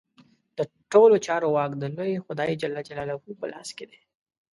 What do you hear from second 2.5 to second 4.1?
جل جلاله په لاس کې دی.